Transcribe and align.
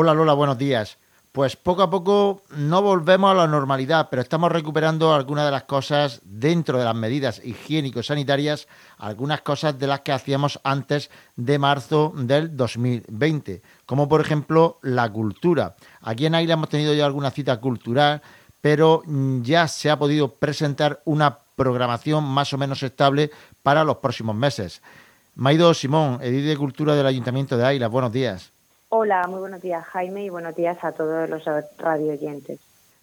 Hola 0.00 0.14
Lola, 0.14 0.32
buenos 0.34 0.58
días. 0.58 0.96
Pues 1.32 1.56
poco 1.56 1.82
a 1.82 1.90
poco 1.90 2.42
no 2.56 2.82
volvemos 2.82 3.32
a 3.32 3.34
la 3.34 3.48
normalidad, 3.48 4.06
pero 4.08 4.22
estamos 4.22 4.52
recuperando 4.52 5.12
algunas 5.12 5.44
de 5.44 5.50
las 5.50 5.64
cosas 5.64 6.20
dentro 6.22 6.78
de 6.78 6.84
las 6.84 6.94
medidas 6.94 7.42
higiénico-sanitarias, 7.44 8.68
algunas 8.98 9.40
cosas 9.40 9.76
de 9.76 9.88
las 9.88 10.02
que 10.02 10.12
hacíamos 10.12 10.60
antes 10.62 11.10
de 11.34 11.58
marzo 11.58 12.12
del 12.14 12.56
2020, 12.56 13.60
como 13.86 14.08
por 14.08 14.20
ejemplo 14.20 14.78
la 14.82 15.10
cultura. 15.10 15.74
Aquí 16.00 16.26
en 16.26 16.36
Águila 16.36 16.54
hemos 16.54 16.68
tenido 16.68 16.94
ya 16.94 17.04
alguna 17.04 17.32
cita 17.32 17.58
cultural, 17.58 18.22
pero 18.60 19.02
ya 19.42 19.66
se 19.66 19.90
ha 19.90 19.98
podido 19.98 20.28
presentar 20.28 21.02
una 21.06 21.40
programación 21.56 22.22
más 22.22 22.52
o 22.52 22.56
menos 22.56 22.84
estable 22.84 23.32
para 23.64 23.82
los 23.82 23.96
próximos 23.96 24.36
meses. 24.36 24.80
Maido 25.34 25.74
Simón, 25.74 26.20
edil 26.22 26.46
de 26.46 26.56
Cultura 26.56 26.94
del 26.94 27.06
Ayuntamiento 27.06 27.56
de 27.56 27.66
Águila, 27.66 27.88
buenos 27.88 28.12
días. 28.12 28.52
Hola, 28.90 29.26
muy 29.28 29.40
buenos 29.40 29.60
días 29.60 29.84
Jaime 29.84 30.24
y 30.24 30.30
buenos 30.30 30.56
días 30.56 30.82
a 30.82 30.92
todos 30.92 31.28
los 31.28 31.44
radio 31.76 32.12
oyentes. 32.12 32.58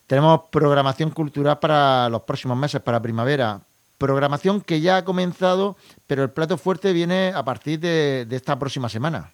Tenemos 0.07 0.41
programación 0.49 1.11
cultural 1.11 1.59
para 1.59 2.09
los 2.09 2.23
próximos 2.23 2.57
meses, 2.57 2.81
para 2.81 2.99
primavera. 2.99 3.59
Programación 3.99 4.61
que 4.61 4.81
ya 4.81 4.97
ha 4.97 5.05
comenzado, 5.05 5.75
pero 6.07 6.23
el 6.23 6.31
plato 6.31 6.57
fuerte 6.57 6.91
viene 6.91 7.31
a 7.35 7.43
partir 7.43 7.79
de, 7.79 8.25
de 8.25 8.35
esta 8.35 8.57
próxima 8.57 8.89
semana. 8.89 9.31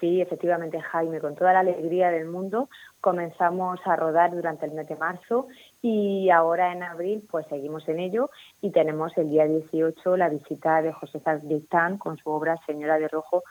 Sí, 0.00 0.22
efectivamente, 0.22 0.80
Jaime, 0.80 1.20
con 1.20 1.34
toda 1.34 1.52
la 1.52 1.60
alegría 1.60 2.10
del 2.10 2.26
mundo 2.26 2.70
comenzamos 3.02 3.78
a 3.84 3.96
rodar 3.96 4.30
durante 4.30 4.64
el 4.64 4.72
mes 4.72 4.88
de 4.88 4.96
marzo 4.96 5.48
y 5.82 6.30
ahora 6.30 6.72
en 6.72 6.82
abril 6.82 7.26
pues 7.30 7.46
seguimos 7.48 7.86
en 7.88 8.00
ello 8.00 8.30
y 8.62 8.70
tenemos 8.70 9.16
el 9.18 9.28
día 9.28 9.44
18 9.44 10.16
la 10.16 10.30
visita 10.30 10.80
de 10.80 10.92
José 10.92 11.20
Sacristán 11.20 11.98
con 11.98 12.16
su 12.16 12.30
obra 12.30 12.58
Señora 12.66 12.98
de 12.98 13.08
Rojo 13.08 13.42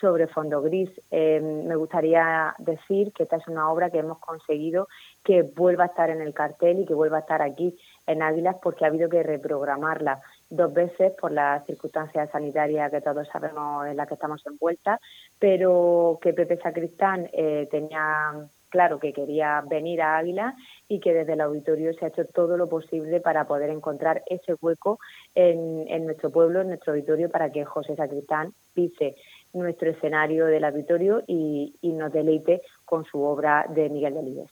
sobre 0.00 0.26
fondo 0.26 0.62
gris. 0.62 0.90
Eh, 1.10 1.40
me 1.40 1.76
gustaría 1.76 2.54
decir 2.58 3.12
que 3.12 3.24
esta 3.24 3.36
es 3.36 3.48
una 3.48 3.70
obra 3.70 3.90
que 3.90 3.98
hemos 3.98 4.18
conseguido 4.18 4.88
que 5.24 5.42
vuelva 5.42 5.84
a 5.84 5.86
estar 5.88 6.10
en 6.10 6.20
el 6.20 6.34
cartel 6.34 6.80
y 6.80 6.86
que 6.86 6.94
vuelva 6.94 7.18
a 7.18 7.20
estar 7.20 7.42
aquí 7.42 7.76
en 8.06 8.22
Águilas 8.22 8.56
porque 8.62 8.84
ha 8.84 8.88
habido 8.88 9.08
que 9.08 9.22
reprogramarla 9.22 10.20
dos 10.48 10.72
veces 10.72 11.12
por 11.20 11.32
las 11.32 11.64
circunstancias 11.66 12.30
sanitarias 12.30 12.90
que 12.90 13.00
todos 13.00 13.28
sabemos 13.28 13.86
en 13.86 13.96
las 13.96 14.08
que 14.08 14.14
estamos 14.14 14.44
envueltas, 14.46 15.00
pero 15.38 16.18
que 16.22 16.32
Pepe 16.32 16.56
Sacristán 16.58 17.28
eh, 17.32 17.68
tenía 17.70 18.48
claro 18.68 18.98
que 18.98 19.12
quería 19.12 19.62
venir 19.66 20.02
a 20.02 20.18
Águila 20.18 20.54
y 20.88 21.00
que 21.00 21.12
desde 21.12 21.34
el 21.34 21.40
auditorio 21.40 21.92
se 21.94 22.04
ha 22.04 22.08
hecho 22.08 22.26
todo 22.26 22.56
lo 22.56 22.68
posible 22.68 23.20
para 23.20 23.46
poder 23.46 23.70
encontrar 23.70 24.22
ese 24.26 24.54
hueco 24.60 24.98
en, 25.34 25.86
en 25.88 26.04
nuestro 26.04 26.30
pueblo, 26.30 26.60
en 26.60 26.68
nuestro 26.68 26.92
auditorio, 26.92 27.30
para 27.30 27.50
que 27.50 27.64
José 27.64 27.96
Sacristán 27.96 28.52
pise 28.74 29.16
nuestro 29.52 29.90
escenario 29.90 30.46
del 30.46 30.64
auditorio 30.64 31.22
y, 31.26 31.74
nos 31.82 32.12
deleite 32.12 32.62
con 32.84 33.04
su 33.04 33.22
obra 33.22 33.66
de 33.68 33.88
Miguel 33.88 34.14
Delibes. 34.14 34.50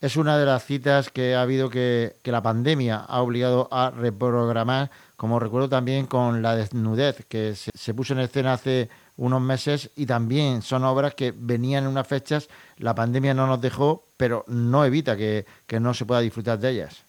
Es 0.00 0.16
una 0.16 0.38
de 0.38 0.46
las 0.46 0.64
citas 0.64 1.10
que 1.10 1.34
ha 1.34 1.42
habido 1.42 1.70
que, 1.70 2.14
que 2.22 2.32
la 2.32 2.42
pandemia 2.42 2.98
ha 2.98 3.20
obligado 3.20 3.68
a 3.70 3.90
reprogramar, 3.90 4.90
como 5.16 5.40
recuerdo 5.40 5.68
también 5.68 6.06
con 6.06 6.40
La 6.42 6.54
desnudez, 6.54 7.26
que 7.26 7.54
se, 7.54 7.94
puso 7.94 8.14
en 8.14 8.20
escena 8.20 8.52
hace 8.52 8.88
unos 9.16 9.40
meses 9.40 9.90
y 9.96 10.06
también 10.06 10.62
son 10.62 10.84
obras 10.84 11.14
que 11.14 11.32
venían 11.36 11.84
en 11.84 11.90
unas 11.90 12.06
fechas, 12.06 12.48
la 12.78 12.94
pandemia 12.94 13.34
no 13.34 13.48
nos 13.48 13.60
dejó, 13.60 14.04
pero 14.16 14.44
no 14.46 14.84
evita 14.84 15.16
que, 15.16 15.44
que 15.66 15.80
no 15.80 15.92
se 15.94 16.06
pueda 16.06 16.20
disfrutar 16.20 16.58
de 16.58 16.70
ellas. 16.70 17.04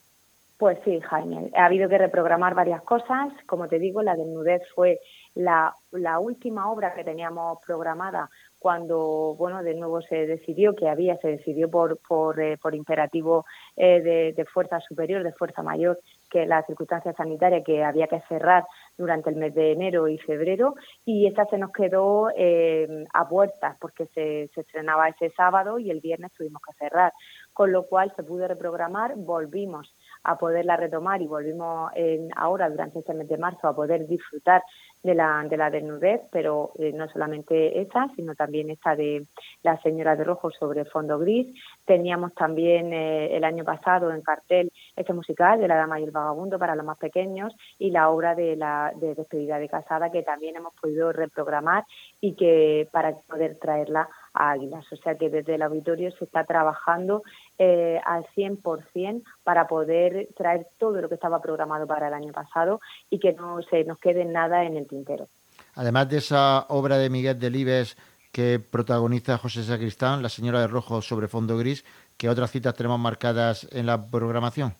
Pues 0.60 0.78
sí, 0.84 1.00
Jaime, 1.00 1.52
ha 1.56 1.67
habido 1.67 1.88
que 1.88 1.98
reprogramar 1.98 2.54
varias 2.54 2.82
cosas. 2.82 3.32
Como 3.45 3.70
te 3.70 3.80
digo, 3.80 4.02
la 4.02 4.17
desnudez 4.17 4.62
fue 4.76 5.00
la, 5.35 5.73
la 5.91 6.19
última 6.19 6.72
obra 6.72 6.94
que 6.94 7.03
teníamos 7.03 7.59
programada 7.66 8.30
cuando, 8.59 9.36
bueno, 9.38 9.63
de 9.63 9.73
nuevo 9.73 10.02
se 10.02 10.27
decidió 10.27 10.75
que 10.75 10.89
había, 10.89 11.17
se 11.17 11.30
decidió 11.30 11.71
por, 11.71 11.97
por, 12.05 12.39
eh, 12.41 12.58
por 12.58 12.75
imperativo 12.75 13.45
eh, 13.77 14.33
de, 14.36 14.45
fuerza 14.45 14.81
superior, 14.81 15.23
de 15.23 15.31
fuerza 15.31 15.63
mayor, 15.63 15.97
que 16.30 16.45
la 16.45 16.61
circunstancia 16.63 17.13
sanitaria 17.13 17.63
que 17.63 17.83
había 17.83 18.08
que 18.08 18.21
cerrar 18.27 18.66
durante 18.97 19.30
el 19.30 19.37
mes 19.37 19.55
de 19.55 19.71
enero 19.71 20.09
y 20.09 20.17
febrero 20.17 20.76
y 21.05 21.26
esta 21.26 21.45
se 21.45 21.58
nos 21.58 21.71
quedó 21.71 22.30
eh, 22.36 23.05
a 23.14 23.27
puertas 23.27 23.77
porque 23.80 24.08
se, 24.08 24.49
se 24.54 24.61
estrenaba 24.61 25.08
ese 25.08 25.30
sábado 25.30 25.80
y 25.80 25.89
el 25.89 26.02
viernes 26.02 26.33
tuvimos 26.33 26.61
que 26.61 26.73
cerrar, 26.73 27.14
con 27.54 27.71
lo 27.71 27.87
cual 27.87 28.11
se 28.15 28.23
pudo 28.23 28.48
reprogramar, 28.48 29.14
volvimos 29.15 29.95
a 30.23 30.37
poderla 30.37 30.75
retomar 30.75 31.21
y 31.21 31.27
volvimos 31.27 31.92
ahora 32.36 32.70
durante 32.70 32.99
este 32.99 33.14
mes 33.14 33.30
de 33.30 33.37
marzo 33.37 33.67
a 33.67 33.75
poder 33.75 34.05
disfrutar 34.05 34.61
de 35.02 35.15
la, 35.15 35.45
de 35.49 35.58
la 35.58 35.70
desnudez, 35.70 36.21
pero 36.32 36.71
eh, 36.77 36.92
no 36.93 37.08
solamente 37.10 37.82
esa, 37.82 38.10
sino 38.15 38.36
también 38.36 38.70
esta 38.70 38.95
de 38.95 39.26
La 39.64 39.82
Señora 39.82 40.15
de 40.15 40.26
Rojo 40.26 40.52
sobre 40.52 40.86
fondo 40.86 41.17
gris. 41.20 41.48
Teníamos 41.86 42.33
también 42.33 42.92
eh, 42.92 43.36
el 43.36 43.43
año 43.43 43.64
pasado 43.64 44.11
en 44.11 44.21
cartel 44.21 44.71
este 44.95 45.14
musical 45.14 45.60
de 45.60 45.67
La 45.67 45.76
Dama 45.76 45.99
y 45.99 46.04
el 46.04 46.11
Vagabundo 46.11 46.60
para 46.60 46.76
los 46.76 46.86
más 46.86 46.98
pequeños 46.98 47.55
y 47.77 47.92
la 47.92 48.10
obra 48.10 48.36
de 48.36 48.55
la 48.55 48.92
de 48.95 49.15
despedida 49.15 49.58
de 49.58 49.70
casada 49.70 50.11
que 50.11 50.23
también 50.23 50.58
hemos 50.58 50.73
podido 50.73 51.14
reprogramar 51.14 51.86
y 52.20 52.33
que 52.36 52.87
para 52.92 53.14
poder 53.27 53.58
traerla 53.58 54.10
a 54.33 54.52
Águilas. 54.52 54.86
O 54.92 54.95
sea 54.98 55.16
que 55.16 55.30
desde 55.30 55.55
el 55.55 55.61
auditorio 55.61 56.11
se 56.11 56.26
está 56.26 56.43
trabajando 56.43 57.23
eh, 57.61 57.99
al 58.05 58.25
100% 58.36 59.21
para 59.43 59.67
poder 59.67 60.30
traer 60.36 60.67
todo 60.77 61.02
lo 61.02 61.09
que 61.09 61.15
estaba 61.15 61.42
programado 61.42 61.86
para 61.86 62.08
el 62.08 62.14
año 62.14 62.31
pasado 62.31 62.80
y 63.09 63.20
que 63.20 63.33
no 63.33 63.61
se 63.64 63.83
nos 63.83 63.99
quede 63.99 64.23
nada 64.23 64.64
en 64.64 64.77
el 64.77 64.87
tintero. 64.87 65.27
Además 65.75 66.09
de 66.09 66.17
esa 66.17 66.65
obra 66.69 66.98
de 66.98 67.09
Miguel 67.09 67.37
Delibes 67.37 67.98
que 68.31 68.59
protagoniza 68.59 69.37
José 69.37 69.64
Sacristán, 69.64 70.23
La 70.23 70.30
Señora 70.30 70.61
de 70.61 70.67
Rojo 70.67 71.02
sobre 71.02 71.27
fondo 71.27 71.58
gris, 71.58 71.83
¿qué 72.17 72.30
otras 72.30 72.52
citas 72.52 72.75
tenemos 72.75 72.99
marcadas 72.99 73.67
en 73.73 73.86
la 73.86 74.05
programación? 74.09 74.73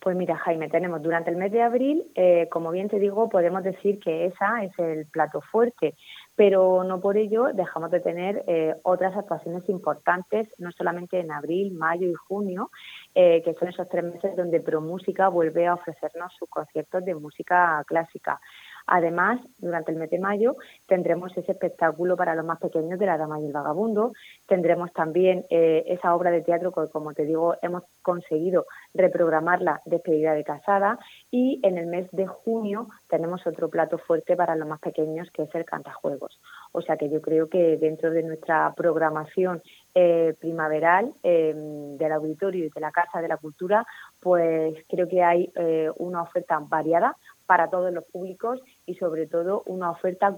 Pues 0.00 0.16
mira, 0.16 0.36
Jaime, 0.36 0.68
tenemos 0.68 1.02
durante 1.02 1.30
el 1.30 1.36
mes 1.36 1.52
de 1.52 1.62
abril, 1.62 2.04
eh, 2.14 2.48
como 2.50 2.70
bien 2.70 2.88
te 2.88 2.98
digo, 2.98 3.28
podemos 3.28 3.64
decir 3.64 3.98
que 3.98 4.26
esa 4.26 4.62
es 4.64 4.78
el 4.78 5.06
plato 5.06 5.40
fuerte 5.40 5.94
pero 6.36 6.84
no 6.84 7.00
por 7.00 7.16
ello 7.16 7.46
dejamos 7.54 7.90
de 7.90 8.00
tener 8.00 8.44
eh, 8.46 8.74
otras 8.82 9.16
actuaciones 9.16 9.66
importantes, 9.70 10.48
no 10.58 10.70
solamente 10.70 11.18
en 11.18 11.32
abril, 11.32 11.72
mayo 11.72 12.08
y 12.08 12.14
junio, 12.14 12.70
eh, 13.14 13.42
que 13.42 13.54
son 13.54 13.68
esos 13.68 13.88
tres 13.88 14.04
meses 14.04 14.36
donde 14.36 14.60
ProMúsica 14.60 15.28
vuelve 15.28 15.66
a 15.66 15.74
ofrecernos 15.74 16.34
sus 16.38 16.48
conciertos 16.50 17.04
de 17.04 17.14
música 17.14 17.82
clásica. 17.86 18.38
Además, 18.86 19.40
durante 19.58 19.90
el 19.90 19.98
mes 19.98 20.10
de 20.10 20.18
mayo 20.18 20.56
tendremos 20.86 21.36
ese 21.36 21.52
espectáculo 21.52 22.16
para 22.16 22.34
los 22.34 22.44
más 22.44 22.60
pequeños 22.60 22.98
de 22.98 23.06
La 23.06 23.18
Dama 23.18 23.40
y 23.40 23.46
el 23.46 23.52
Vagabundo. 23.52 24.12
Tendremos 24.46 24.92
también 24.92 25.44
eh, 25.50 25.84
esa 25.88 26.14
obra 26.14 26.30
de 26.30 26.42
teatro 26.42 26.70
que, 26.70 26.88
como 26.90 27.12
te 27.12 27.24
digo, 27.24 27.56
hemos 27.62 27.82
conseguido 28.02 28.66
reprogramarla 28.94 29.80
despedida 29.86 30.34
de 30.34 30.44
casada. 30.44 30.98
Y 31.30 31.60
en 31.64 31.78
el 31.78 31.86
mes 31.86 32.08
de 32.12 32.26
junio 32.26 32.86
tenemos 33.08 33.44
otro 33.46 33.68
plato 33.68 33.98
fuerte 33.98 34.36
para 34.36 34.54
los 34.54 34.68
más 34.68 34.80
pequeños 34.80 35.30
que 35.32 35.42
es 35.42 35.54
el 35.54 35.64
cantajuegos. 35.64 36.40
O 36.70 36.80
sea 36.80 36.96
que 36.96 37.10
yo 37.10 37.20
creo 37.20 37.48
que 37.48 37.76
dentro 37.78 38.10
de 38.10 38.22
nuestra 38.22 38.72
programación 38.76 39.62
eh, 39.94 40.34
primaveral 40.38 41.12
eh, 41.24 41.54
del 41.98 42.12
auditorio 42.12 42.66
y 42.66 42.70
de 42.70 42.80
la 42.80 42.92
Casa 42.92 43.20
de 43.20 43.28
la 43.28 43.36
Cultura, 43.36 43.84
pues 44.20 44.74
creo 44.88 45.08
que 45.08 45.22
hay 45.22 45.52
una 45.96 46.22
oferta 46.22 46.58
variada 46.60 47.16
para 47.46 47.70
todos 47.70 47.92
los 47.92 48.04
públicos 48.04 48.60
y 48.84 48.94
sobre 48.96 49.26
todo 49.26 49.62
una 49.66 49.90
oferta 49.90 50.36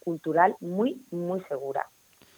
cultural 0.00 0.56
muy, 0.60 1.02
muy 1.10 1.40
segura. 1.48 1.86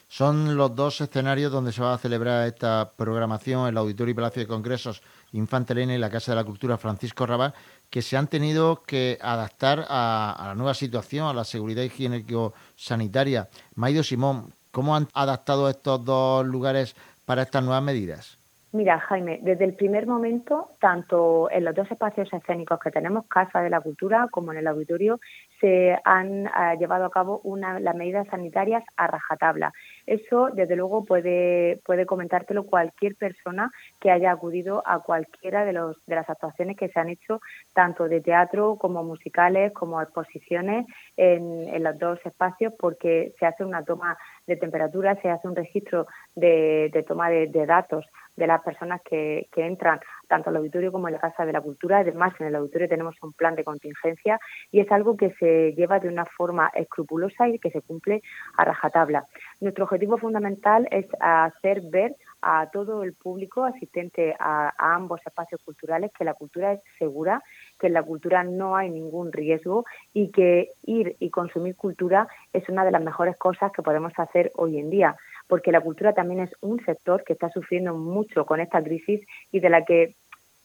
Son 0.07 0.57
los 0.57 0.75
dos 0.75 0.99
escenarios 0.99 1.53
donde 1.53 1.71
se 1.71 1.81
va 1.81 1.93
a 1.93 1.97
celebrar 1.97 2.45
esta 2.45 2.91
programación, 2.97 3.69
el 3.69 3.77
Auditorio 3.77 4.11
y 4.11 4.15
Palacio 4.15 4.41
de 4.41 4.47
Congresos 4.47 5.01
Infante 5.31 5.71
Elena 5.71 5.95
y 5.95 5.97
la 5.97 6.09
Casa 6.09 6.33
de 6.33 6.35
la 6.35 6.43
Cultura 6.43 6.77
Francisco 6.77 7.25
Raval, 7.25 7.53
que 7.89 8.01
se 8.01 8.17
han 8.17 8.27
tenido 8.27 8.83
que 8.83 9.17
adaptar 9.21 9.85
a, 9.87 10.33
a 10.33 10.47
la 10.47 10.55
nueva 10.55 10.73
situación, 10.73 11.27
a 11.27 11.33
la 11.33 11.45
seguridad 11.45 11.83
higiénico-sanitaria. 11.83 13.47
Maido 13.75 14.03
Simón, 14.03 14.53
¿cómo 14.71 14.97
han 14.97 15.07
adaptado 15.13 15.69
estos 15.69 16.03
dos 16.03 16.45
lugares 16.45 16.93
para 17.23 17.43
estas 17.43 17.63
nuevas 17.63 17.81
medidas? 17.81 18.40
Mira, 18.73 18.99
Jaime, 18.99 19.39
desde 19.41 19.65
el 19.65 19.73
primer 19.73 20.07
momento, 20.07 20.69
tanto 20.79 21.51
en 21.51 21.65
los 21.65 21.75
dos 21.75 21.91
espacios 21.91 22.31
escénicos 22.31 22.79
que 22.79 22.89
tenemos, 22.89 23.25
Casa 23.27 23.61
de 23.61 23.69
la 23.69 23.81
Cultura, 23.81 24.29
como 24.31 24.53
en 24.53 24.59
el 24.59 24.67
auditorio, 24.67 25.19
se 25.59 25.99
han 26.05 26.45
uh, 26.45 26.79
llevado 26.79 27.03
a 27.03 27.11
cabo 27.11 27.41
una, 27.43 27.81
las 27.81 27.95
medidas 27.95 28.27
sanitarias 28.29 28.85
a 28.95 29.07
rajatabla. 29.07 29.73
Eso, 30.05 30.49
desde 30.53 30.75
luego, 30.75 31.05
puede, 31.05 31.79
puede 31.85 32.05
comentártelo 32.05 32.65
cualquier 32.65 33.15
persona 33.15 33.71
que 33.99 34.11
haya 34.11 34.31
acudido 34.31 34.83
a 34.85 34.99
cualquiera 34.99 35.65
de, 35.65 35.73
los, 35.73 36.03
de 36.05 36.15
las 36.15 36.29
actuaciones 36.29 36.77
que 36.77 36.89
se 36.89 36.99
han 36.99 37.09
hecho, 37.09 37.41
tanto 37.73 38.07
de 38.07 38.21
teatro 38.21 38.75
como 38.77 39.03
musicales, 39.03 39.71
como 39.73 40.01
exposiciones 40.01 40.85
en, 41.17 41.67
en 41.73 41.83
los 41.83 41.97
dos 41.97 42.19
espacios, 42.25 42.73
porque 42.79 43.33
se 43.39 43.45
hace 43.45 43.63
una 43.63 43.83
toma 43.83 44.17
de 44.47 44.55
temperatura, 44.55 45.19
se 45.21 45.29
hace 45.29 45.47
un 45.47 45.55
registro 45.55 46.07
de, 46.35 46.89
de 46.93 47.03
toma 47.03 47.29
de, 47.29 47.47
de 47.47 47.65
datos 47.65 48.05
de 48.35 48.47
las 48.47 48.61
personas 48.61 49.01
que, 49.01 49.47
que 49.51 49.65
entran 49.65 49.99
tanto 50.31 50.49
al 50.49 50.55
auditorio 50.55 50.93
como 50.93 51.09
en 51.09 51.15
la 51.15 51.19
Casa 51.19 51.45
de 51.45 51.51
la 51.51 51.59
Cultura. 51.59 51.99
Además, 51.99 52.33
en 52.39 52.47
el 52.47 52.55
auditorio 52.55 52.87
tenemos 52.87 53.15
un 53.21 53.33
plan 53.33 53.53
de 53.53 53.65
contingencia 53.65 54.39
y 54.71 54.79
es 54.79 54.89
algo 54.89 55.17
que 55.17 55.31
se 55.33 55.73
lleva 55.73 55.99
de 55.99 56.07
una 56.07 56.23
forma 56.23 56.71
escrupulosa 56.73 57.49
y 57.49 57.59
que 57.59 57.69
se 57.69 57.81
cumple 57.81 58.21
a 58.55 58.63
rajatabla. 58.63 59.25
Nuestro 59.59 59.83
objetivo 59.83 60.17
fundamental 60.17 60.87
es 60.89 61.05
hacer 61.19 61.81
ver 61.81 62.15
a 62.41 62.69
todo 62.71 63.03
el 63.03 63.13
público 63.13 63.65
asistente 63.65 64.33
a, 64.39 64.73
ambos 64.77 65.19
espacios 65.25 65.61
culturales 65.65 66.11
que 66.17 66.23
la 66.23 66.33
cultura 66.33 66.71
es 66.71 66.81
segura, 66.97 67.43
que 67.77 67.87
en 67.87 67.93
la 67.93 68.03
cultura 68.03 68.45
no 68.45 68.77
hay 68.77 68.89
ningún 68.89 69.33
riesgo 69.33 69.83
y 70.13 70.31
que 70.31 70.69
ir 70.83 71.17
y 71.19 71.29
consumir 71.29 71.75
cultura 71.75 72.27
es 72.53 72.67
una 72.69 72.85
de 72.85 72.91
las 72.91 73.03
mejores 73.03 73.35
cosas 73.37 73.71
que 73.73 73.83
podemos 73.83 74.13
hacer 74.15 74.51
hoy 74.55 74.79
en 74.79 74.89
día, 74.89 75.17
porque 75.47 75.71
la 75.71 75.81
cultura 75.81 76.13
también 76.13 76.39
es 76.39 76.51
un 76.61 76.83
sector 76.85 77.23
que 77.25 77.33
está 77.33 77.49
sufriendo 77.49 77.93
mucho 77.93 78.45
con 78.45 78.61
esta 78.61 78.81
crisis 78.81 79.21
y 79.51 79.59
de 79.59 79.69
la 79.69 79.83
que 79.83 80.15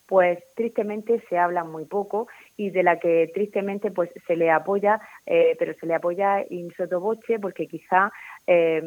pues 0.07 0.39
tristemente 0.55 1.23
se 1.29 1.39
habla 1.39 1.65
muy 1.65 1.85
poco 1.85 2.29
y 2.57 2.71
de 2.71 2.83
la 2.83 2.99
que 2.99 3.31
tristemente 3.35 3.91
pues 3.91 4.11
se 4.27 4.37
le 4.37 4.51
apoya, 4.51 5.01
eh, 5.27 5.57
pero 5.59 5.75
se 5.75 5.87
le 5.87 5.95
apoya 5.95 6.45
in 6.49 6.73
sotoboche 6.77 7.39
porque 7.39 7.67
quizá 7.67 8.13
eh, 8.47 8.83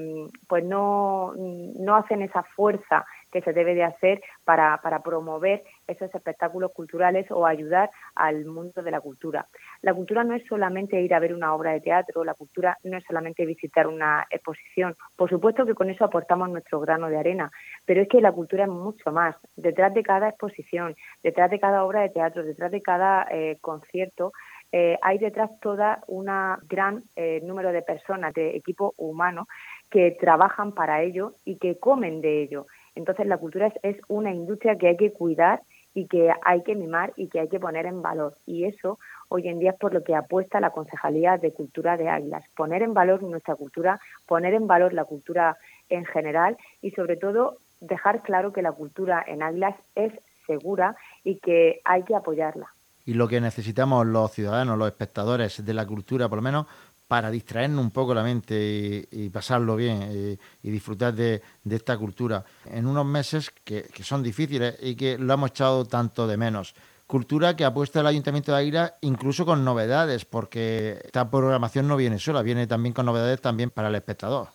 pues 0.47 0.63
no, 0.63 1.33
no 1.35 1.95
hacen 1.95 2.21
esa 2.21 2.43
fuerza 2.43 3.05
que 3.31 3.41
se 3.41 3.53
debe 3.53 3.75
de 3.75 3.83
hacer 3.83 4.21
para, 4.43 4.79
para 4.81 4.99
promover 4.99 5.63
esos 5.87 6.13
espectáculos 6.13 6.71
culturales 6.73 7.29
o 7.31 7.45
ayudar 7.45 7.89
al 8.15 8.45
mundo 8.45 8.81
de 8.81 8.91
la 8.91 9.01
cultura. 9.01 9.47
La 9.81 9.93
cultura 9.93 10.23
no 10.23 10.35
es 10.35 10.45
solamente 10.47 11.01
ir 11.01 11.13
a 11.13 11.19
ver 11.19 11.33
una 11.33 11.53
obra 11.53 11.71
de 11.71 11.81
teatro, 11.81 12.23
la 12.23 12.33
cultura 12.33 12.77
no 12.83 12.97
es 12.97 13.03
solamente 13.05 13.45
visitar 13.45 13.87
una 13.87 14.25
exposición. 14.29 14.95
Por 15.15 15.29
supuesto 15.29 15.65
que 15.65 15.73
con 15.73 15.89
eso 15.89 16.05
aportamos 16.05 16.49
nuestro 16.49 16.79
grano 16.79 17.09
de 17.09 17.17
arena, 17.17 17.51
pero 17.85 18.01
es 18.01 18.07
que 18.07 18.21
la 18.21 18.31
cultura 18.31 18.63
es 18.63 18.69
mucho 18.69 19.11
más. 19.11 19.35
Detrás 19.55 19.93
de 19.93 20.03
cada 20.03 20.29
exposición, 20.29 20.95
detrás 21.23 21.49
de 21.49 21.59
cada 21.59 21.83
obra 21.83 22.01
de 22.01 22.09
teatro, 22.09 22.43
detrás 22.43 22.71
de 22.71 22.81
cada 22.81 23.27
eh, 23.31 23.57
concierto, 23.61 24.31
eh, 24.71 24.97
hay 25.01 25.17
detrás 25.17 25.49
toda 25.59 26.03
una 26.07 26.59
gran 26.67 27.03
eh, 27.15 27.41
número 27.43 27.71
de 27.71 27.81
personas, 27.81 28.33
de 28.33 28.55
equipo 28.55 28.93
humano, 28.97 29.47
que 29.89 30.15
trabajan 30.19 30.73
para 30.73 31.01
ello 31.01 31.33
y 31.43 31.57
que 31.57 31.79
comen 31.79 32.21
de 32.21 32.43
ello. 32.43 32.65
Entonces 32.99 33.27
la 33.27 33.37
cultura 33.37 33.73
es, 33.81 33.97
una 34.09 34.33
industria 34.33 34.77
que 34.77 34.89
hay 34.89 34.97
que 34.97 35.13
cuidar 35.13 35.61
y 35.93 36.05
que 36.05 36.31
hay 36.43 36.63
que 36.63 36.75
mimar 36.75 37.13
y 37.15 37.27
que 37.27 37.39
hay 37.39 37.47
que 37.47 37.59
poner 37.59 37.85
en 37.85 38.01
valor. 38.01 38.35
Y 38.45 38.65
eso 38.65 38.99
hoy 39.29 39.47
en 39.47 39.59
día 39.59 39.71
es 39.71 39.77
por 39.77 39.93
lo 39.93 40.03
que 40.03 40.15
apuesta 40.15 40.59
la 40.59 40.71
Concejalía 40.71 41.37
de 41.37 41.53
Cultura 41.53 41.95
de 41.95 42.09
Águilas. 42.09 42.43
Poner 42.57 42.83
en 42.83 42.93
valor 42.93 43.23
nuestra 43.23 43.55
cultura, 43.55 44.01
poner 44.27 44.53
en 44.53 44.67
valor 44.67 44.93
la 44.93 45.05
cultura 45.05 45.57
en 45.87 46.03
general 46.05 46.57
y 46.81 46.91
sobre 46.91 47.15
todo 47.15 47.57
dejar 47.79 48.21
claro 48.21 48.51
que 48.51 48.61
la 48.61 48.73
cultura 48.73 49.23
en 49.25 49.43
Águilas 49.43 49.75
es 49.95 50.11
segura 50.45 50.97
y 51.23 51.35
que 51.35 51.79
hay 51.85 52.03
que 52.03 52.15
apoyarla. 52.15 52.67
Y 53.05 53.13
lo 53.13 53.29
que 53.29 53.39
necesitamos 53.39 54.05
los 54.05 54.31
ciudadanos, 54.31 54.77
los 54.77 54.89
espectadores 54.89 55.65
de 55.65 55.73
la 55.73 55.87
cultura, 55.87 56.27
por 56.27 56.39
lo 56.39 56.41
menos, 56.41 56.67
para 57.09 57.31
distraernos 57.31 57.83
un 57.83 57.89
poco 57.89 58.13
la 58.13 58.21
mente 58.21 59.07
y, 59.09 59.29
pasarlo 59.29 59.75
bien 59.75 60.37
y, 60.61 60.69
disfrutar 60.69 61.11
de, 61.15 61.41
esta 61.67 61.97
cultura 61.97 62.43
en 62.71 62.85
unos 62.85 63.03
meses 63.03 63.49
que, 63.49 63.89
son 64.03 64.21
difíciles 64.21 64.77
y 64.79 64.95
que 64.95 65.17
lo 65.17 65.33
hemos 65.33 65.49
echado 65.49 65.85
tanto 65.85 66.27
de 66.27 66.37
menos. 66.37 66.75
Cultura 67.07 67.55
que 67.55 67.65
apuesta 67.65 68.01
el 68.01 68.05
Ayuntamiento 68.05 68.51
de 68.51 68.59
Águila 68.59 68.93
incluso 69.01 69.43
con 69.43 69.65
novedades, 69.65 70.23
porque 70.23 70.99
esta 71.03 71.31
programación 71.31 71.87
no 71.87 71.97
viene 71.97 72.19
sola, 72.19 72.43
viene 72.43 72.67
también 72.67 72.93
con 72.93 73.07
novedades 73.07 73.41
también 73.41 73.71
para 73.71 73.87
el 73.87 73.95
espectador. 73.95 74.49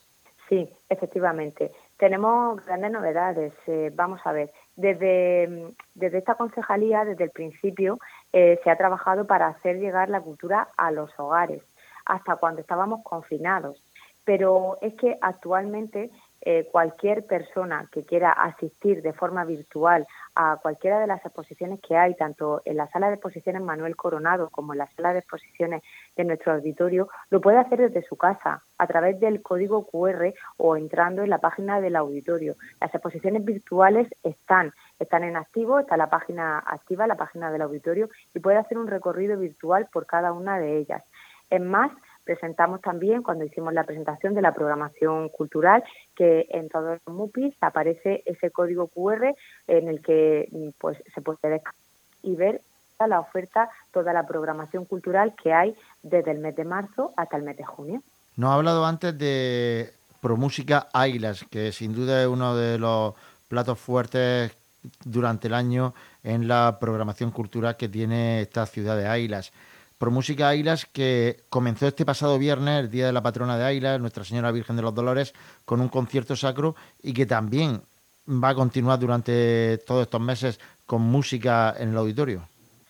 Sí, 0.49 0.71
efectivamente. 0.89 1.73
Tenemos 1.97 2.65
grandes 2.65 2.93
novedades. 2.93 3.53
Eh, 3.67 3.91
vamos 3.93 4.21
a 4.23 4.31
ver, 4.31 4.53
desde, 4.77 5.75
desde 5.97 6.19
esta 6.19 6.37
concejalía, 6.37 7.05
desde 7.05 7.25
el 7.25 7.31
principio, 7.31 7.99
eh, 8.33 8.61
se 8.63 8.71
ha 8.71 8.77
trabajado 8.77 9.27
para 9.27 9.49
hacer 9.49 9.81
llegar 9.81 10.09
la 10.09 10.21
cultura 10.21 10.69
a 10.77 10.93
los 10.93 11.11
hogares 11.19 11.63
hasta 12.05 12.37
cuando 12.37 12.61
estábamos 12.61 13.03
confinados. 13.03 13.83
Pero 14.25 14.79
es 14.81 14.95
que 14.95 15.19
actualmente 15.21 16.11
eh, 16.47 16.69
cualquier 16.71 17.25
persona 17.25 17.89
que 17.91 18.05
quiera 18.05 18.31
asistir 18.31 19.01
de 19.01 19.15
forma 19.15 19.47
virtual 19.47 20.07
a 20.35 20.59
cualquiera 20.61 21.01
de 21.01 21.07
las 21.07 21.25
exposiciones 21.25 21.81
que 21.81 21.97
hay, 21.97 22.15
tanto 22.17 22.61
en 22.67 22.77
la 22.77 22.87
sala 22.89 23.09
de 23.09 23.15
exposiciones 23.15 23.63
Manuel 23.63 23.97
Coronado 23.97 24.51
como 24.51 24.75
en 24.75 24.81
la 24.81 24.91
sala 24.95 25.15
de 25.15 25.21
exposiciones 25.21 25.83
de 26.17 26.25
nuestro 26.25 26.53
auditorio, 26.53 27.09
lo 27.31 27.41
puede 27.41 27.57
hacer 27.57 27.79
desde 27.79 28.07
su 28.07 28.17
casa, 28.17 28.63
a 28.77 28.87
través 28.87 29.19
del 29.21 29.41
código 29.41 29.87
QR 29.87 30.35
o 30.59 30.77
entrando 30.77 31.23
en 31.23 31.31
la 31.31 31.39
página 31.39 31.81
del 31.81 31.97
auditorio. 31.97 32.57
Las 32.79 32.95
exposiciones 32.95 33.43
virtuales 33.43 34.09
están, 34.23 34.73
están 34.99 35.25
en 35.25 35.37
activo, 35.37 35.79
está 35.79 35.97
la 35.97 36.11
página 36.11 36.59
activa, 36.59 37.07
la 37.07 37.17
página 37.17 37.51
del 37.51 37.63
auditorio, 37.63 38.11
y 38.35 38.41
puede 38.41 38.59
hacer 38.59 38.77
un 38.77 38.89
recorrido 38.89 39.39
virtual 39.39 39.89
por 39.91 40.05
cada 40.05 40.33
una 40.33 40.59
de 40.59 40.77
ellas. 40.77 41.03
Es 41.51 41.61
más, 41.61 41.91
presentamos 42.25 42.81
también 42.81 43.23
cuando 43.23 43.45
hicimos 43.45 43.73
la 43.75 43.85
presentación 43.85 44.35
de 44.35 44.43
la 44.43 44.53
programación 44.53 45.29
cultural 45.29 45.85
que 46.17 46.47
en 46.51 46.69
todos 46.69 46.99
los 47.07 47.15
MUPIs 47.15 47.55
aparece 47.61 48.23
ese 48.27 48.51
código 48.51 48.89
QR 48.89 49.35
en 49.67 49.89
el 49.89 50.03
que 50.03 50.49
pues 50.79 51.03
se 51.15 51.21
puede 51.21 51.39
descargar 51.43 51.75
y 52.23 52.37
ver 52.37 52.63
la 53.07 53.21
oferta, 53.21 53.71
toda 53.93 54.13
la 54.13 54.27
programación 54.27 54.85
cultural 54.85 55.35
que 55.41 55.53
hay 55.53 55.75
desde 56.03 56.31
el 56.31 56.39
mes 56.39 56.57
de 56.57 56.65
marzo 56.65 57.13
hasta 57.17 57.37
el 57.37 57.43
mes 57.43 57.57
de 57.57 57.65
junio. 57.65 58.03
Nos 58.37 58.51
ha 58.51 58.55
hablado 58.55 58.85
antes 58.85 59.17
de 59.19 59.93
Promúsica 60.21 60.89
Águilas, 60.93 61.45
que 61.51 61.73
sin 61.73 61.95
duda 61.95 62.23
es 62.23 62.29
uno 62.29 62.57
de 62.57 62.79
los 62.79 63.15
platos 63.49 63.79
fuertes 63.79 64.57
durante 65.05 65.49
el 65.49 65.55
año 65.55 65.95
en 66.23 66.49
la 66.49 66.79
programación 66.81 67.31
cultural 67.31 67.77
que 67.77 67.89
tiene 67.89 68.43
esta 68.43 68.67
ciudad 68.67 68.97
de 68.97 69.07
Águilas. 69.07 69.53
Música 69.99 70.49
Águilas, 70.49 70.87
que 70.87 71.45
comenzó 71.49 71.87
este 71.87 72.05
pasado 72.05 72.39
viernes, 72.39 72.81
el 72.81 72.91
Día 72.91 73.07
de 73.07 73.13
la 73.13 73.23
Patrona 73.23 73.57
de 73.57 73.65
Águilas, 73.65 74.01
Nuestra 74.01 74.25
Señora 74.25 74.53
Virgen 74.53 74.77
de 74.77 74.83
los 74.83 74.95
Dolores, 74.95 75.35
con 75.65 75.81
un 75.81 75.89
concierto 75.89 76.37
sacro 76.37 76.75
y 77.03 77.15
que 77.15 77.27
también 77.27 77.83
va 78.29 78.51
a 78.51 78.55
continuar 78.55 78.99
durante 78.99 79.79
todos 79.87 80.03
estos 80.03 80.21
meses 80.21 80.61
con 80.87 81.03
música 81.03 81.75
en 81.79 81.91
el 81.91 81.97
auditorio. 81.97 82.43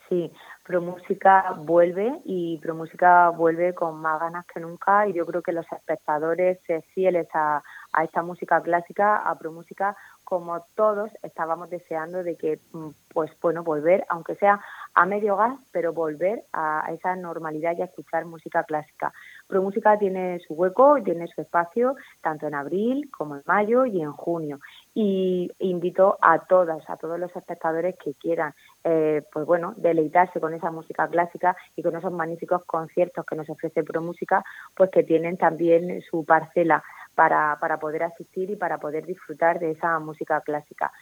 Sí, 0.09 0.31
ProMúsica 0.65 1.53
vuelve 1.59 2.21
y 2.25 2.59
ProMúsica 2.59 3.29
vuelve 3.31 3.75
con 3.75 4.01
más 4.01 4.19
ganas 4.19 4.47
que 4.47 4.61
nunca 4.61 5.06
y 5.06 5.12
yo 5.12 5.27
creo 5.27 5.43
que 5.43 5.53
los 5.53 5.67
espectadores 5.71 6.59
fieles 6.95 7.29
a, 7.35 7.62
a 7.93 8.05
esta 8.05 8.23
música 8.23 8.62
clásica, 8.62 9.19
a 9.19 9.39
ProMúsica, 9.39 9.97
como 10.34 10.66
todos 10.75 11.12
estábamos 11.22 11.70
deseando 11.70 12.25
de 12.25 12.34
que, 12.34 12.58
mm, 12.72 12.88
pues 13.12 13.31
bueno, 13.40 13.62
volver, 13.62 14.04
aunque 14.08 14.34
sea 14.34 14.60
a 14.92 15.06
medio 15.06 15.36
gas, 15.36 15.56
pero 15.70 15.92
volver 15.92 16.42
a 16.52 16.92
esa 16.92 17.14
normalidad 17.14 17.76
y 17.78 17.82
a 17.82 17.84
escuchar 17.84 18.25
música 18.25 18.64
clásica. 18.64 19.12
Pro 19.46 19.62
Música 19.62 19.96
tiene 19.96 20.40
su 20.40 20.54
hueco, 20.54 20.96
tiene 21.04 21.28
su 21.28 21.40
espacio, 21.40 21.94
tanto 22.20 22.48
en 22.48 22.54
abril 22.54 23.08
como 23.16 23.36
en 23.36 23.42
mayo 23.46 23.86
y 23.86 24.02
en 24.02 24.10
junio. 24.10 24.58
Y 24.92 25.52
invito 25.60 26.19
a 26.20 26.40
todas, 26.40 26.82
a 26.90 26.96
todos 26.96 27.20
los 27.20 27.34
espectadores 27.36 27.94
que 27.96 28.14
quieran, 28.14 28.53
eh, 28.82 29.22
pues 29.32 29.46
bueno, 29.46 29.72
deleitarse 29.76 30.41
con 30.41 30.53
esa 30.53 30.72
música 30.72 31.06
clásica 31.06 31.56
y 31.76 31.82
con 31.82 31.94
esos 31.94 32.12
magníficos 32.12 32.64
conciertos 32.64 33.24
que 33.24 33.36
nos 33.36 33.48
ofrece 33.48 33.84
Pro 33.84 34.03
Música, 34.03 34.43
pues 34.76 34.91
que 34.91 35.05
tienen 35.05 35.36
también 35.36 36.03
su 36.03 36.24
parcela 36.24 36.82
para, 37.15 37.56
para 37.61 37.79
poder 37.79 38.05
asistir 38.05 38.51
y 38.51 38.56
para 38.56 38.79
poder 38.79 39.06
disfrutar 39.06 39.59
de 39.59 39.73
esa 39.73 39.99
música 39.99 40.41
clásica. 40.41 40.93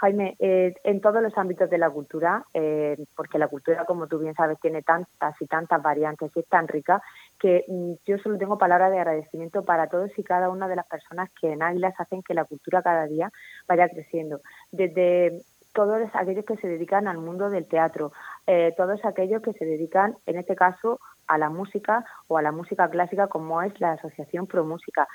Jaime, 0.00 0.36
eh, 0.38 0.74
en 0.84 1.00
todos 1.00 1.22
los 1.22 1.36
ámbitos 1.38 1.70
de 1.70 1.78
la 1.78 1.88
cultura, 1.88 2.44
eh, 2.52 2.96
porque 3.16 3.38
la 3.38 3.48
cultura, 3.48 3.86
como 3.86 4.06
tú 4.06 4.18
bien 4.18 4.34
sabes, 4.34 4.60
tiene 4.60 4.82
tantas 4.82 5.40
y 5.40 5.46
tantas 5.46 5.82
variantes 5.82 6.30
y 6.34 6.40
es 6.40 6.48
tan 6.48 6.68
rica, 6.68 7.00
que 7.38 7.64
mm, 7.66 7.92
yo 8.04 8.18
solo 8.18 8.36
tengo 8.36 8.58
palabras 8.58 8.90
de 8.90 8.98
agradecimiento 8.98 9.64
para 9.64 9.86
todos 9.86 10.10
y 10.18 10.22
cada 10.22 10.50
una 10.50 10.68
de 10.68 10.76
las 10.76 10.86
personas 10.86 11.30
que 11.40 11.52
en 11.52 11.62
Águilas 11.62 11.94
hacen 11.98 12.22
que 12.22 12.34
la 12.34 12.44
cultura 12.44 12.82
cada 12.82 13.06
día 13.06 13.30
vaya 13.66 13.88
creciendo. 13.88 14.40
Desde 14.70 15.40
todos 15.72 16.08
aquellos 16.12 16.44
que 16.44 16.56
se 16.56 16.68
dedican 16.68 17.08
al 17.08 17.18
mundo 17.18 17.48
del 17.48 17.66
teatro, 17.66 18.12
eh, 18.46 18.74
todos 18.76 19.02
aquellos 19.04 19.42
que 19.42 19.52
se 19.54 19.64
dedican, 19.64 20.16
en 20.26 20.38
este 20.38 20.56
caso, 20.56 21.00
a 21.26 21.38
la 21.38 21.50
música 21.50 22.04
o 22.28 22.38
a 22.38 22.42
la 22.42 22.52
música 22.52 22.88
clásica, 22.88 23.28
como 23.28 23.60
es 23.62 23.78
la 23.80 23.92
Asociación 23.92 24.46
Pro 24.46 24.64
Música 24.64 25.06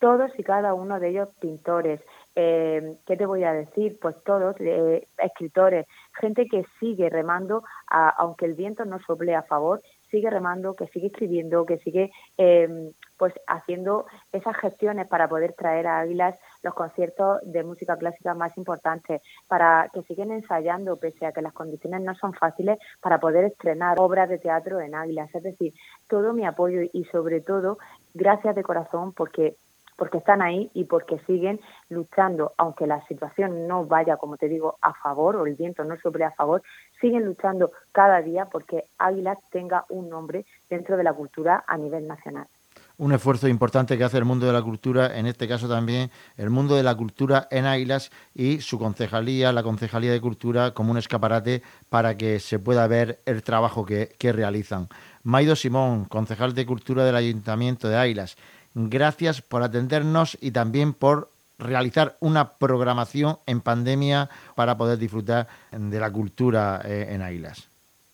todos 0.00 0.30
y 0.38 0.42
cada 0.42 0.74
uno 0.74 0.98
de 0.98 1.10
ellos 1.10 1.28
pintores. 1.40 2.00
Eh, 2.34 2.96
¿Qué 3.06 3.16
te 3.16 3.26
voy 3.26 3.44
a 3.44 3.52
decir? 3.52 3.98
Pues 4.00 4.16
todos, 4.24 4.56
eh, 4.60 5.06
escritores, 5.18 5.86
gente 6.18 6.46
que 6.46 6.64
sigue 6.80 7.08
remando, 7.10 7.62
aunque 8.16 8.46
el 8.46 8.54
viento 8.54 8.84
no 8.84 8.98
sople 9.00 9.34
a 9.34 9.42
favor, 9.42 9.80
sigue 10.10 10.30
remando, 10.30 10.74
que 10.74 10.86
sigue 10.88 11.08
escribiendo, 11.08 11.64
que 11.66 11.78
sigue 11.78 12.10
eh, 12.38 12.90
pues 13.16 13.34
haciendo 13.46 14.06
esas 14.32 14.56
gestiones 14.56 15.06
para 15.06 15.28
poder 15.28 15.52
traer 15.52 15.86
a 15.86 16.00
Águilas 16.00 16.36
los 16.62 16.74
conciertos 16.74 17.38
de 17.42 17.62
música 17.62 17.96
clásica 17.96 18.34
más 18.34 18.56
importantes, 18.56 19.22
para 19.46 19.88
que 19.92 20.02
siguen 20.02 20.32
ensayando, 20.32 20.96
pese 20.96 21.26
a 21.26 21.32
que 21.32 21.42
las 21.42 21.52
condiciones 21.52 22.00
no 22.02 22.14
son 22.14 22.32
fáciles, 22.32 22.78
para 23.00 23.18
poder 23.18 23.44
estrenar 23.44 24.00
obras 24.00 24.28
de 24.28 24.38
teatro 24.38 24.80
en 24.80 24.94
Águilas. 24.94 25.34
Es 25.34 25.42
decir, 25.42 25.74
todo 26.08 26.32
mi 26.32 26.46
apoyo 26.46 26.80
y 26.92 27.04
sobre 27.04 27.40
todo, 27.40 27.78
gracias 28.14 28.54
de 28.54 28.62
corazón 28.62 29.12
porque 29.12 29.56
porque 30.00 30.16
están 30.16 30.40
ahí 30.40 30.70
y 30.72 30.84
porque 30.84 31.18
siguen 31.26 31.60
luchando, 31.90 32.54
aunque 32.56 32.86
la 32.86 33.06
situación 33.06 33.68
no 33.68 33.84
vaya, 33.84 34.16
como 34.16 34.38
te 34.38 34.48
digo, 34.48 34.78
a 34.80 34.94
favor 34.94 35.36
o 35.36 35.44
el 35.44 35.56
viento 35.56 35.84
no 35.84 35.94
sobre 35.98 36.24
a 36.24 36.30
favor, 36.30 36.62
siguen 37.02 37.26
luchando 37.26 37.70
cada 37.92 38.22
día 38.22 38.46
porque 38.46 38.84
Águila 38.96 39.36
tenga 39.52 39.84
un 39.90 40.08
nombre 40.08 40.46
dentro 40.70 40.96
de 40.96 41.04
la 41.04 41.12
cultura 41.12 41.64
a 41.66 41.76
nivel 41.76 42.08
nacional. 42.08 42.46
un 42.96 43.12
esfuerzo 43.12 43.46
importante 43.48 43.96
que 43.96 44.04
hace 44.04 44.16
el 44.16 44.24
mundo 44.24 44.46
de 44.46 44.54
la 44.54 44.62
cultura, 44.62 45.18
en 45.18 45.26
este 45.26 45.46
caso 45.46 45.68
también 45.68 46.10
el 46.36 46.48
mundo 46.48 46.76
de 46.76 46.82
la 46.82 46.94
cultura 46.94 47.46
en 47.50 47.66
Águilas 47.66 48.10
y 48.34 48.60
su 48.60 48.78
concejalía, 48.78 49.52
la 49.52 49.62
Concejalía 49.62 50.12
de 50.12 50.20
Cultura, 50.20 50.72
como 50.72 50.92
un 50.92 50.98
escaparate 50.98 51.62
para 51.90 52.16
que 52.16 52.40
se 52.40 52.58
pueda 52.58 52.86
ver 52.86 53.18
el 53.26 53.42
trabajo 53.42 53.84
que, 53.84 54.14
que 54.18 54.32
realizan. 54.32 54.88
Maido 55.22 55.56
Simón, 55.56 56.06
concejal 56.06 56.54
de 56.54 56.64
Cultura 56.64 57.04
del 57.04 57.16
Ayuntamiento 57.16 57.88
de 57.88 57.96
Águilas, 57.96 58.36
gracias 58.74 59.42
por 59.42 59.62
atendernos 59.62 60.38
y 60.40 60.52
también 60.52 60.94
por 60.94 61.28
realizar 61.58 62.16
una 62.20 62.54
programación 62.54 63.38
en 63.46 63.60
pandemia 63.60 64.28
para 64.54 64.76
poder 64.76 64.98
disfrutar 64.98 65.46
de 65.70 66.00
la 66.00 66.10
cultura 66.10 66.80
eh, 66.84 67.08
en 67.10 67.22
Águilas. 67.22 67.68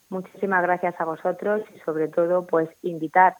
Muchísimas 0.09 0.63
gracias 0.63 0.95
a 1.01 1.05
vosotros 1.05 1.63
y 1.75 1.79
sobre 1.81 2.09
todo 2.09 2.47
pues 2.47 2.69
invitar 2.83 3.37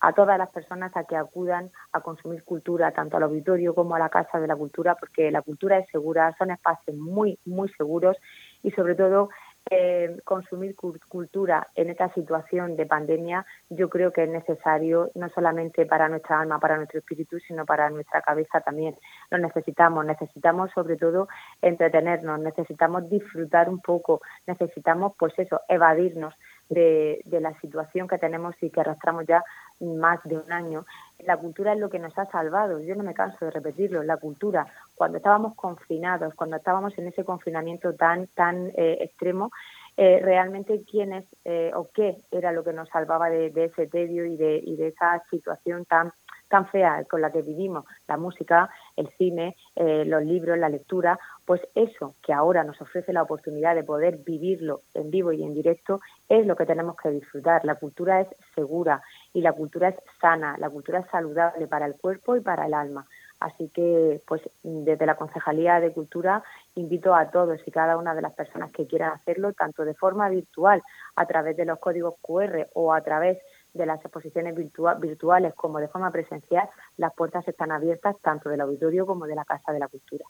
a 0.00 0.12
todas 0.12 0.38
las 0.38 0.50
personas 0.50 0.94
a 0.96 1.04
que 1.04 1.16
acudan 1.16 1.70
a 1.92 2.00
consumir 2.00 2.44
cultura, 2.44 2.92
tanto 2.92 3.16
al 3.16 3.22
auditorio 3.24 3.74
como 3.74 3.94
a 3.94 3.98
la 3.98 4.10
Casa 4.10 4.38
de 4.38 4.46
la 4.46 4.56
Cultura, 4.56 4.94
porque 4.94 5.30
la 5.30 5.42
cultura 5.42 5.78
es 5.78 5.88
segura, 5.90 6.34
son 6.38 6.50
espacios 6.50 6.96
muy, 6.96 7.38
muy 7.46 7.68
seguros 7.70 8.16
y 8.62 8.70
sobre 8.72 8.94
todo 8.94 9.30
eh, 9.68 10.20
consumir 10.24 10.76
cultura 10.76 11.66
en 11.74 11.90
esta 11.90 12.08
situación 12.14 12.76
de 12.76 12.86
pandemia, 12.86 13.44
yo 13.68 13.90
creo 13.90 14.12
que 14.12 14.22
es 14.22 14.30
necesario 14.30 15.10
no 15.16 15.28
solamente 15.30 15.86
para 15.86 16.08
nuestra 16.08 16.40
alma, 16.40 16.60
para 16.60 16.76
nuestro 16.76 17.00
espíritu, 17.00 17.40
sino 17.40 17.66
para 17.66 17.90
nuestra 17.90 18.22
cabeza 18.22 18.60
también. 18.60 18.96
Lo 19.28 19.38
necesitamos, 19.38 20.06
necesitamos 20.06 20.70
sobre 20.72 20.96
todo 20.96 21.26
entretenernos, 21.62 22.38
necesitamos 22.38 23.10
disfrutar 23.10 23.68
un 23.68 23.80
poco, 23.80 24.20
necesitamos 24.46 25.14
pues 25.18 25.36
eso, 25.36 25.60
evadirnos 25.68 26.34
de, 26.68 27.20
de 27.24 27.40
la 27.40 27.58
situación 27.60 28.08
que 28.08 28.18
tenemos 28.18 28.54
y 28.60 28.70
que 28.70 28.80
arrastramos 28.80 29.26
ya 29.26 29.42
más 29.80 30.22
de 30.24 30.38
un 30.38 30.52
año. 30.52 30.84
La 31.20 31.36
cultura 31.36 31.72
es 31.72 31.78
lo 31.78 31.90
que 31.90 31.98
nos 31.98 32.16
ha 32.18 32.26
salvado, 32.26 32.80
yo 32.80 32.94
no 32.94 33.04
me 33.04 33.14
canso 33.14 33.44
de 33.44 33.50
repetirlo, 33.50 34.02
la 34.02 34.16
cultura, 34.16 34.66
cuando 34.94 35.18
estábamos 35.18 35.54
confinados, 35.54 36.34
cuando 36.34 36.56
estábamos 36.56 36.96
en 36.98 37.08
ese 37.08 37.24
confinamiento 37.24 37.94
tan, 37.94 38.26
tan 38.28 38.68
eh, 38.76 38.98
extremo, 39.00 39.50
eh, 39.96 40.20
realmente 40.22 40.82
quién 40.90 41.14
es 41.14 41.24
eh, 41.44 41.72
o 41.74 41.88
qué 41.94 42.18
era 42.30 42.52
lo 42.52 42.62
que 42.62 42.74
nos 42.74 42.88
salvaba 42.90 43.30
de, 43.30 43.50
de 43.50 43.64
ese 43.64 43.86
tedio 43.86 44.26
y 44.26 44.36
de, 44.36 44.60
y 44.62 44.76
de 44.76 44.88
esa 44.88 45.22
situación 45.30 45.86
tan 45.86 46.12
tan 46.48 46.66
fea 46.68 47.04
con 47.10 47.20
la 47.20 47.32
que 47.32 47.42
vivimos, 47.42 47.84
la 48.06 48.16
música, 48.16 48.70
el 48.96 49.08
cine, 49.16 49.56
eh, 49.74 50.04
los 50.04 50.24
libros, 50.24 50.58
la 50.58 50.68
lectura, 50.68 51.18
pues 51.44 51.60
eso 51.74 52.14
que 52.22 52.32
ahora 52.32 52.64
nos 52.64 52.80
ofrece 52.80 53.12
la 53.12 53.22
oportunidad 53.22 53.74
de 53.74 53.84
poder 53.84 54.18
vivirlo 54.18 54.82
en 54.94 55.10
vivo 55.10 55.32
y 55.32 55.42
en 55.42 55.54
directo 55.54 56.00
es 56.28 56.46
lo 56.46 56.56
que 56.56 56.66
tenemos 56.66 56.96
que 56.96 57.10
disfrutar. 57.10 57.64
La 57.64 57.76
cultura 57.76 58.20
es 58.20 58.28
segura 58.54 59.02
y 59.32 59.42
la 59.42 59.52
cultura 59.52 59.88
es 59.90 59.96
sana, 60.20 60.56
la 60.58 60.70
cultura 60.70 61.00
es 61.00 61.06
saludable 61.10 61.66
para 61.66 61.86
el 61.86 61.94
cuerpo 61.94 62.36
y 62.36 62.40
para 62.40 62.66
el 62.66 62.74
alma. 62.74 63.06
Así 63.38 63.68
que, 63.68 64.22
pues, 64.26 64.40
desde 64.62 65.04
la 65.04 65.16
Concejalía 65.16 65.78
de 65.78 65.92
Cultura 65.92 66.42
invito 66.74 67.14
a 67.14 67.30
todos 67.30 67.60
y 67.66 67.70
cada 67.70 67.98
una 67.98 68.14
de 68.14 68.22
las 68.22 68.34
personas 68.34 68.72
que 68.72 68.86
quieran 68.86 69.12
hacerlo, 69.12 69.52
tanto 69.52 69.84
de 69.84 69.94
forma 69.94 70.28
virtual, 70.30 70.82
a 71.16 71.26
través 71.26 71.56
de 71.56 71.66
los 71.66 71.78
códigos 71.78 72.14
QR 72.22 72.68
o 72.72 72.94
a 72.94 73.02
través 73.02 73.38
de 73.76 73.86
las 73.86 74.00
exposiciones 74.00 74.54
virtuales 74.54 75.54
como 75.54 75.78
de 75.78 75.88
forma 75.88 76.10
presencial, 76.10 76.68
las 76.96 77.12
puertas 77.14 77.46
están 77.48 77.72
abiertas 77.72 78.16
tanto 78.22 78.48
del 78.48 78.60
auditorio 78.60 79.06
como 79.06 79.26
de 79.26 79.34
la 79.34 79.44
Casa 79.44 79.72
de 79.72 79.78
la 79.78 79.88
Cultura. 79.88 80.24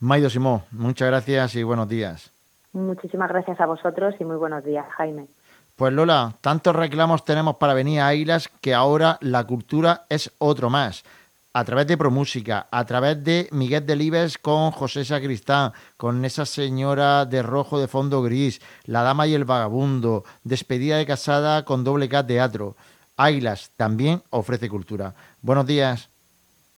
Maido 0.00 0.30
Simón, 0.30 0.62
muchas 0.70 1.08
gracias 1.08 1.54
y 1.56 1.62
buenos 1.62 1.88
días. 1.88 2.32
Muchísimas 2.72 3.28
gracias 3.28 3.60
a 3.60 3.66
vosotros 3.66 4.14
y 4.18 4.24
muy 4.24 4.36
buenos 4.36 4.64
días, 4.64 4.86
Jaime. 4.96 5.26
Pues 5.76 5.92
Lola, 5.92 6.34
tantos 6.40 6.76
reclamos 6.76 7.24
tenemos 7.24 7.56
para 7.56 7.74
venir 7.74 8.00
a 8.00 8.08
Águilas 8.08 8.48
que 8.60 8.74
ahora 8.74 9.18
la 9.20 9.44
cultura 9.44 10.04
es 10.08 10.30
otro 10.38 10.70
más. 10.70 11.02
A 11.54 11.64
través 11.64 11.86
de 11.86 11.98
Promúsica, 11.98 12.66
a 12.70 12.84
través 12.86 13.22
de 13.22 13.48
Miguel 13.52 13.84
Delibes 13.84 14.38
con 14.38 14.70
José 14.70 15.04
Sacristán, 15.04 15.72
con 15.98 16.24
esa 16.24 16.46
señora 16.46 17.26
de 17.26 17.42
rojo 17.42 17.78
de 17.78 17.88
fondo 17.88 18.22
gris, 18.22 18.62
La 18.86 19.02
Dama 19.02 19.26
y 19.26 19.34
el 19.34 19.44
Vagabundo, 19.44 20.24
Despedida 20.44 20.96
de 20.96 21.04
Casada 21.04 21.66
con 21.66 21.84
doble 21.84 22.08
K 22.08 22.26
Teatro. 22.26 22.74
Águilas 23.16 23.72
también 23.76 24.22
ofrece 24.30 24.68
cultura. 24.68 25.14
Buenos 25.40 25.66
días. 25.66 26.11